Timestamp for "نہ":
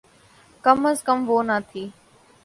1.47-1.57